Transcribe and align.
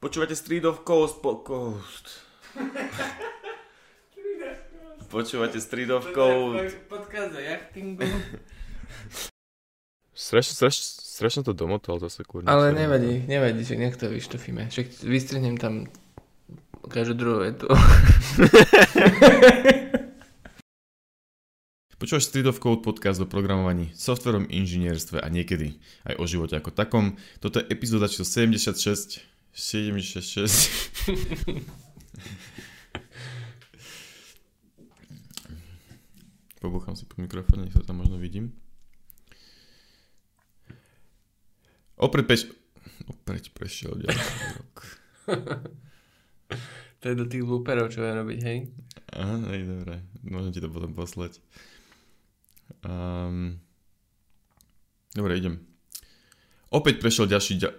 Počúvate 0.00 0.32
Street 0.32 0.64
of 0.64 0.80
Coast 0.80 1.20
po 1.20 1.44
Coast. 1.44 2.24
Počúvate 5.12 5.60
Street 5.60 5.92
of 5.92 6.08
Coast. 6.16 6.72
Podcast 6.88 7.36
o 7.36 7.40
jachtingu. 7.44 8.08
Strašne, 10.16 10.56
strašne, 10.56 10.84
strašne 11.04 11.44
to 11.44 11.52
domotal 11.52 12.00
zase, 12.00 12.24
kurňa. 12.24 12.48
Ale 12.48 12.72
nevadí, 12.72 13.28
nevadí, 13.28 13.60
že 13.60 13.76
nech 13.76 14.00
to 14.00 14.08
vyštofíme. 14.08 14.72
Však 14.72 15.04
vystrihnem 15.04 15.60
tam 15.60 15.84
každú 16.88 17.20
druhú 17.20 17.44
vetu. 17.44 17.68
Počúvaš 22.00 22.32
Street 22.32 22.48
of 22.48 22.56
Code 22.56 22.80
podcast 22.80 23.20
o 23.20 23.28
programovaní, 23.28 23.92
softverom 23.92 24.48
inžinierstve 24.48 25.20
a 25.20 25.28
niekedy 25.28 25.76
aj 26.08 26.16
o 26.16 26.24
živote 26.24 26.56
ako 26.56 26.72
takom. 26.72 27.20
Toto 27.44 27.60
je 27.60 27.68
epizóda 27.68 28.08
číslo 28.08 28.24
76. 28.24 29.39
76. 29.52 31.00
Pobuchám 36.60 36.92
si 36.92 37.08
po 37.08 37.16
mikrofóne, 37.18 37.64
nech 37.64 37.72
sa 37.72 37.80
tam 37.80 38.04
možno 38.04 38.20
vidím. 38.20 38.52
Opäť 41.96 42.24
peš... 42.28 42.40
Opäť 43.08 43.52
prešiel 43.56 43.96
ďalší 43.96 44.34
rok. 44.60 44.76
to 47.00 47.04
je 47.08 47.14
do 47.16 47.24
tých 47.24 47.44
blooperov, 47.44 47.88
čo 47.88 48.04
budem 48.04 48.16
robiť, 48.24 48.40
hej? 48.44 48.58
Aha, 49.16 49.36
hej, 49.56 49.62
dobre. 49.64 50.04
Môžem 50.20 50.52
ti 50.52 50.60
to 50.60 50.68
potom 50.68 50.92
poslať. 50.92 51.40
Um, 52.84 53.60
dobre, 55.16 55.40
idem. 55.40 55.64
Opäť 56.68 57.00
prešiel 57.00 57.26
ďalší... 57.26 57.56
Ďa... 57.56 57.70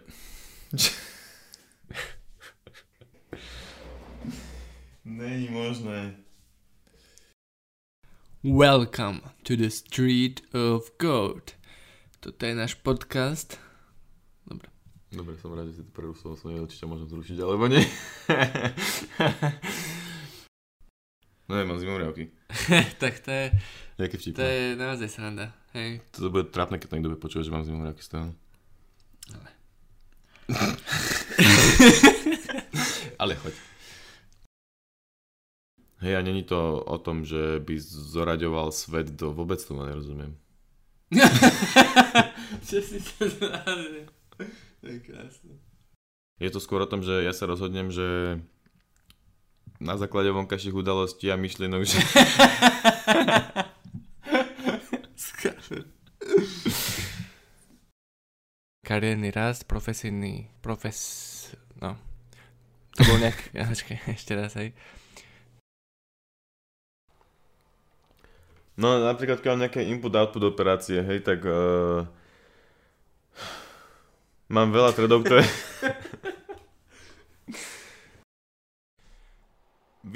Není 5.21 5.49
možné. 5.49 6.15
Welcome 8.43 9.21
to 9.43 9.55
the 9.55 9.69
Street 9.69 10.41
of 10.49 10.89
Code. 11.01 11.53
Toto 12.19 12.45
je 12.45 12.55
náš 12.57 12.73
podcast. 12.73 13.61
Dobre. 14.49 14.73
Dobre, 15.13 15.37
som 15.37 15.53
rád, 15.53 15.69
že 15.69 15.77
si 15.77 15.85
to 15.85 15.93
prerušil, 15.93 16.33
som 16.33 16.49
nevedel, 16.49 16.73
či 16.73 16.81
ťa 16.81 16.89
môžem 16.89 17.07
zrušiť, 17.13 17.37
alebo 17.37 17.69
nie. 17.69 17.85
no 21.45 21.53
ja 21.53 21.69
mám 21.69 21.77
zimomriavky. 21.77 22.33
tak 23.05 23.21
to 23.21 23.29
je, 23.29 23.45
Jaký 24.01 24.17
vtip. 24.17 24.33
to 24.33 24.41
je 24.41 24.73
naozaj 24.73 25.05
sranda. 25.05 25.53
Hej. 25.77 26.01
To 26.17 26.33
bude 26.33 26.49
trápne, 26.49 26.81
keď 26.81 26.89
to 26.89 26.95
niekto 26.97 27.13
bude 27.13 27.21
počúvať, 27.21 27.45
že 27.45 27.53
mám 27.53 27.61
zimomriavky 27.61 28.01
stále. 28.01 28.33
Ale 33.21 33.37
choď. 33.37 33.70
Hej, 36.01 36.17
a 36.17 36.21
není 36.21 36.43
to 36.43 36.81
o 36.81 36.97
tom, 36.97 37.21
že 37.25 37.61
by 37.61 37.77
zoraďoval 37.85 38.73
svet 38.73 39.13
do... 39.13 39.29
Vôbec 39.37 39.61
tomu 39.61 39.85
nerozumiem. 39.85 40.33
Čo 42.67 42.81
si 42.81 42.97
to 42.97 43.29
znamená? 43.29 44.09
To 44.81 44.85
je 44.89 44.97
krásne. 44.97 45.61
Je 46.41 46.49
to 46.49 46.57
skôr 46.57 46.81
o 46.81 46.89
tom, 46.89 47.05
že 47.05 47.21
ja 47.21 47.37
sa 47.37 47.45
rozhodnem, 47.45 47.93
že 47.93 48.41
na 49.77 49.93
základe 49.93 50.33
vonkajších 50.33 50.73
udalostí 50.73 51.29
a 51.29 51.37
myšlienok, 51.37 51.85
že... 51.85 52.01
Kariérny 58.91 59.31
rast, 59.31 59.69
profesijný, 59.71 60.51
profes... 60.59 60.99
No. 61.79 61.95
To 62.97 63.01
bol 63.07 63.23
nejak... 63.23 63.39
Ja, 63.55 63.69
počkaj, 63.69 63.97
ešte 64.17 64.35
raz, 64.35 64.57
hej. 64.59 64.75
No 68.81 68.97
napríklad, 68.97 69.45
keď 69.45 69.49
mám 69.53 69.61
nejaké 69.69 69.85
input-output 69.93 70.41
operácie, 70.41 71.05
hej, 71.05 71.21
tak... 71.21 71.45
Uh, 71.45 72.01
mám 74.49 74.73
veľa 74.73 74.89
threadov, 74.97 75.21
ktoré... 75.21 75.45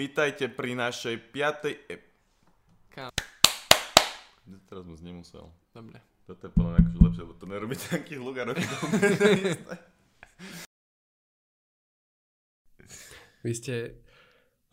Vítajte 0.02 0.50
pri 0.50 0.74
našej 0.74 1.30
piatej... 1.30 1.78
ep- 1.94 2.10
Kam? 2.90 3.14
Teraz 4.66 4.82
moc 4.90 4.98
nemusel. 5.06 5.46
Dobre. 5.70 6.02
Toto 6.26 6.50
je 6.50 6.52
podľa 6.58 6.70
mňa 6.74 6.82
akože 6.82 6.98
lepšie, 7.06 7.22
lebo 7.22 7.38
to 7.38 7.46
nerobí 7.46 7.78
takých 7.94 8.18
ľudí 8.18 8.42
to 8.50 8.58
Vy 13.46 13.54
ste 13.54 14.02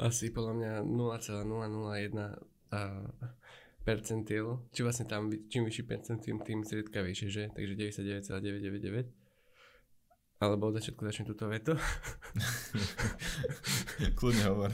asi 0.00 0.32
podľa 0.32 0.80
mňa 0.80 0.80
0,001 0.80 2.40
a 2.72 2.80
percentil, 3.82 4.62
či 4.70 4.80
vlastne 4.86 5.06
tam, 5.10 5.30
čím 5.50 5.66
vyšší 5.66 5.84
percentil, 5.86 6.38
tým 6.42 6.62
zriedkavejšie, 6.62 7.28
že? 7.30 7.44
Takže 7.54 7.74
99,999. 8.22 9.10
Alebo 10.42 10.70
od 10.70 10.74
začiatku 10.78 11.06
začnem 11.06 11.26
túto 11.30 11.46
vetu. 11.46 11.78
Kľudne 14.18 14.44
hovor. 14.50 14.70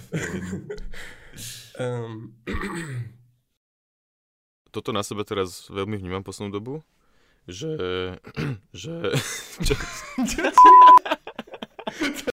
Um, 1.77 2.33
Toto 4.69 4.93
na 4.93 5.01
sebe 5.01 5.25
teraz 5.25 5.65
veľmi 5.73 5.97
vnímam 5.97 6.21
poslednú 6.21 6.53
dobu, 6.61 6.75
že... 7.49 7.73
že... 8.77 8.95
Čo, 9.67 9.75
čo 10.23 10.39